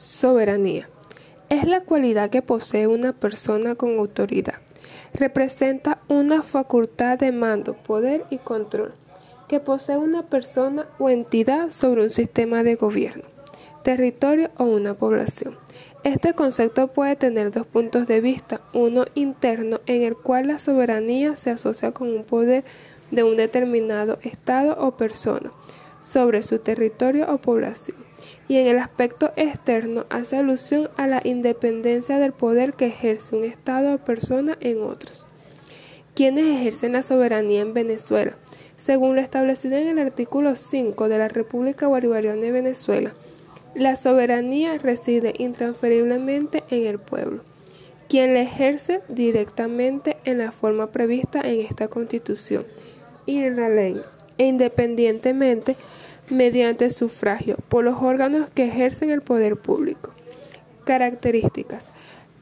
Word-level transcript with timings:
Soberanía. 0.00 0.88
Es 1.50 1.64
la 1.64 1.82
cualidad 1.82 2.30
que 2.30 2.40
posee 2.40 2.86
una 2.86 3.12
persona 3.12 3.74
con 3.74 3.98
autoridad. 3.98 4.54
Representa 5.12 5.98
una 6.08 6.42
facultad 6.42 7.18
de 7.18 7.32
mando, 7.32 7.74
poder 7.74 8.24
y 8.30 8.38
control 8.38 8.94
que 9.46 9.60
posee 9.60 9.98
una 9.98 10.22
persona 10.22 10.86
o 10.98 11.10
entidad 11.10 11.70
sobre 11.70 12.04
un 12.04 12.08
sistema 12.08 12.62
de 12.62 12.76
gobierno, 12.76 13.24
territorio 13.82 14.48
o 14.56 14.64
una 14.64 14.94
población. 14.94 15.58
Este 16.02 16.32
concepto 16.32 16.86
puede 16.86 17.14
tener 17.16 17.50
dos 17.50 17.66
puntos 17.66 18.06
de 18.06 18.22
vista, 18.22 18.62
uno 18.72 19.04
interno 19.14 19.82
en 19.84 20.02
el 20.02 20.16
cual 20.16 20.46
la 20.46 20.58
soberanía 20.58 21.36
se 21.36 21.50
asocia 21.50 21.92
con 21.92 22.08
un 22.08 22.24
poder 22.24 22.64
de 23.10 23.22
un 23.22 23.36
determinado 23.36 24.18
estado 24.22 24.78
o 24.82 24.96
persona 24.96 25.52
sobre 26.00 26.40
su 26.40 26.58
territorio 26.58 27.30
o 27.30 27.36
población, 27.36 27.98
y 28.48 28.56
en 28.56 28.66
el 28.66 28.78
aspecto 28.78 29.32
externo 29.36 30.06
hace 30.10 30.36
alusión 30.36 30.90
a 30.96 31.06
la 31.06 31.20
independencia 31.24 32.18
del 32.18 32.32
poder 32.32 32.74
que 32.74 32.86
ejerce 32.86 33.36
un 33.36 33.44
Estado 33.44 33.94
o 33.94 33.98
persona 33.98 34.56
en 34.60 34.82
otros. 34.82 35.26
¿Quiénes 36.14 36.46
ejercen 36.46 36.92
la 36.92 37.02
soberanía 37.02 37.62
en 37.62 37.72
Venezuela? 37.72 38.32
Según 38.76 39.14
lo 39.14 39.20
establecido 39.20 39.76
en 39.76 39.88
el 39.88 39.98
artículo 39.98 40.56
5 40.56 41.08
de 41.08 41.18
la 41.18 41.28
República 41.28 41.86
Bolivariana 41.86 42.40
de 42.40 42.50
Venezuela, 42.50 43.12
la 43.74 43.94
soberanía 43.94 44.76
reside 44.78 45.34
intransferiblemente 45.38 46.64
en 46.70 46.86
el 46.86 46.98
pueblo, 46.98 47.42
quien 48.08 48.34
la 48.34 48.42
ejerce 48.42 49.00
directamente 49.08 50.16
en 50.24 50.38
la 50.38 50.50
forma 50.50 50.88
prevista 50.88 51.40
en 51.40 51.60
esta 51.60 51.88
Constitución 51.88 52.66
y 53.26 53.44
en 53.44 53.56
la 53.56 53.68
ley, 53.68 54.02
e 54.38 54.46
independientemente 54.46 55.76
mediante 56.30 56.90
sufragio 56.90 57.56
por 57.68 57.84
los 57.84 58.00
órganos 58.02 58.50
que 58.50 58.64
ejercen 58.64 59.10
el 59.10 59.22
poder 59.22 59.56
público. 59.56 60.12
Características. 60.84 61.86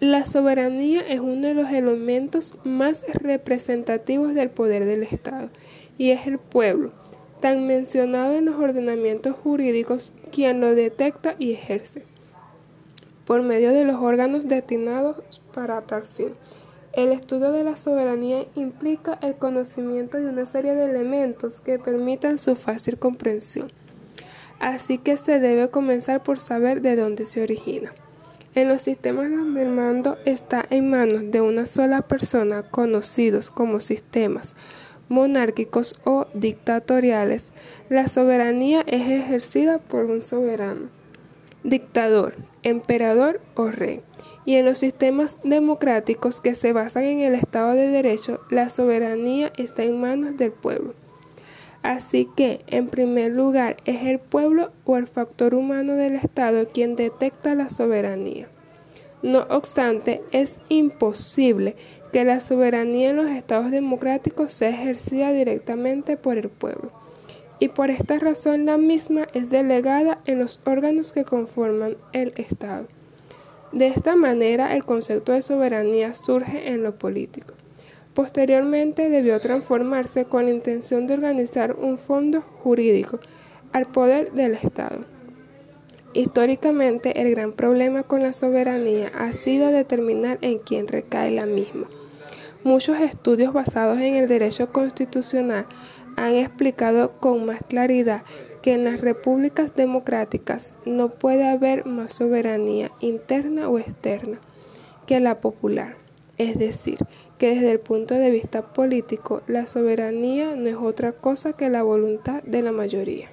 La 0.00 0.24
soberanía 0.24 1.00
es 1.06 1.20
uno 1.20 1.46
de 1.46 1.54
los 1.54 1.70
elementos 1.70 2.54
más 2.64 3.04
representativos 3.14 4.34
del 4.34 4.50
poder 4.50 4.84
del 4.84 5.04
Estado 5.04 5.48
y 5.96 6.10
es 6.10 6.26
el 6.26 6.38
pueblo, 6.38 6.90
tan 7.40 7.66
mencionado 7.66 8.34
en 8.34 8.46
los 8.46 8.56
ordenamientos 8.56 9.36
jurídicos, 9.36 10.12
quien 10.32 10.60
lo 10.60 10.74
detecta 10.74 11.36
y 11.38 11.52
ejerce 11.52 12.04
por 13.26 13.42
medio 13.42 13.72
de 13.72 13.84
los 13.84 13.96
órganos 13.96 14.48
destinados 14.48 15.16
para 15.54 15.80
tal 15.82 16.04
fin. 16.04 16.34
El 16.92 17.10
estudio 17.12 17.52
de 17.52 17.64
la 17.64 17.76
soberanía 17.76 18.44
implica 18.54 19.18
el 19.22 19.36
conocimiento 19.36 20.18
de 20.18 20.26
una 20.26 20.44
serie 20.44 20.74
de 20.74 20.84
elementos 20.84 21.60
que 21.60 21.78
permitan 21.78 22.36
su 22.36 22.54
fácil 22.54 22.98
comprensión. 22.98 23.72
Así 24.60 24.98
que 24.98 25.16
se 25.16 25.40
debe 25.40 25.70
comenzar 25.70 26.22
por 26.22 26.38
saber 26.38 26.82
de 26.82 26.96
dónde 26.96 27.24
se 27.24 27.42
origina. 27.42 27.94
En 28.54 28.68
los 28.68 28.82
sistemas 28.82 29.30
donde 29.30 29.62
el 29.62 29.70
mando 29.70 30.18
está 30.26 30.66
en 30.68 30.90
manos 30.90 31.30
de 31.30 31.40
una 31.40 31.64
sola 31.64 32.02
persona, 32.02 32.62
conocidos 32.62 33.50
como 33.50 33.80
sistemas 33.80 34.54
monárquicos 35.08 35.98
o 36.04 36.26
dictatoriales, 36.34 37.52
la 37.88 38.08
soberanía 38.08 38.82
es 38.86 39.08
ejercida 39.08 39.78
por 39.78 40.04
un 40.04 40.22
soberano, 40.22 40.88
dictador, 41.64 42.34
emperador 42.62 43.40
o 43.54 43.70
rey 43.70 44.02
y 44.44 44.56
en 44.56 44.64
los 44.64 44.78
sistemas 44.78 45.38
democráticos 45.44 46.40
que 46.40 46.54
se 46.54 46.72
basan 46.72 47.04
en 47.04 47.20
el 47.20 47.34
Estado 47.34 47.74
de 47.74 47.88
Derecho, 47.88 48.40
la 48.50 48.68
soberanía 48.70 49.52
está 49.56 49.84
en 49.84 50.00
manos 50.00 50.36
del 50.36 50.52
pueblo. 50.52 50.94
Así 51.82 52.28
que, 52.36 52.60
en 52.68 52.88
primer 52.88 53.32
lugar, 53.32 53.76
es 53.84 54.02
el 54.02 54.20
pueblo 54.20 54.70
o 54.84 54.96
el 54.96 55.06
factor 55.06 55.54
humano 55.54 55.94
del 55.94 56.14
Estado 56.14 56.68
quien 56.68 56.96
detecta 56.96 57.54
la 57.54 57.70
soberanía. 57.70 58.48
No 59.22 59.46
obstante, 59.50 60.22
es 60.32 60.56
imposible 60.68 61.76
que 62.12 62.24
la 62.24 62.40
soberanía 62.40 63.10
en 63.10 63.16
los 63.16 63.26
estados 63.26 63.70
democráticos 63.70 64.52
sea 64.52 64.70
ejercida 64.70 65.32
directamente 65.32 66.16
por 66.16 66.38
el 66.38 66.48
pueblo. 66.48 67.01
Y 67.62 67.68
por 67.68 67.92
esta 67.92 68.18
razón 68.18 68.66
la 68.66 68.76
misma 68.76 69.28
es 69.34 69.48
delegada 69.48 70.18
en 70.24 70.40
los 70.40 70.58
órganos 70.64 71.12
que 71.12 71.22
conforman 71.22 71.96
el 72.12 72.32
Estado. 72.36 72.88
De 73.70 73.86
esta 73.86 74.16
manera, 74.16 74.74
el 74.74 74.84
concepto 74.84 75.30
de 75.30 75.42
soberanía 75.42 76.12
surge 76.16 76.70
en 76.70 76.82
lo 76.82 76.98
político. 76.98 77.54
Posteriormente 78.14 79.10
debió 79.10 79.40
transformarse 79.40 80.24
con 80.24 80.46
la 80.46 80.50
intención 80.50 81.06
de 81.06 81.14
organizar 81.14 81.76
un 81.76 81.98
fondo 81.98 82.40
jurídico 82.40 83.20
al 83.72 83.86
poder 83.86 84.32
del 84.32 84.54
Estado. 84.54 85.04
Históricamente, 86.14 87.22
el 87.22 87.30
gran 87.30 87.52
problema 87.52 88.02
con 88.02 88.24
la 88.24 88.32
soberanía 88.32 89.12
ha 89.16 89.32
sido 89.32 89.68
determinar 89.68 90.38
en 90.40 90.58
quién 90.58 90.88
recae 90.88 91.30
la 91.30 91.46
misma. 91.46 91.86
Muchos 92.64 92.98
estudios 93.00 93.52
basados 93.52 93.98
en 93.98 94.14
el 94.14 94.26
derecho 94.26 94.72
constitucional 94.72 95.66
han 96.16 96.34
explicado 96.34 97.12
con 97.20 97.44
más 97.44 97.60
claridad 97.68 98.22
que 98.62 98.74
en 98.74 98.84
las 98.84 99.00
repúblicas 99.00 99.74
democráticas 99.74 100.74
no 100.86 101.08
puede 101.08 101.48
haber 101.48 101.84
más 101.84 102.12
soberanía 102.12 102.92
interna 103.00 103.68
o 103.68 103.78
externa 103.78 104.38
que 105.06 105.20
la 105.20 105.40
popular. 105.40 105.96
Es 106.38 106.58
decir, 106.58 106.98
que 107.38 107.54
desde 107.54 107.72
el 107.72 107.80
punto 107.80 108.14
de 108.14 108.30
vista 108.30 108.72
político 108.72 109.42
la 109.46 109.66
soberanía 109.66 110.56
no 110.56 110.68
es 110.68 110.76
otra 110.76 111.12
cosa 111.12 111.52
que 111.52 111.68
la 111.68 111.82
voluntad 111.82 112.42
de 112.44 112.62
la 112.62 112.72
mayoría. 112.72 113.28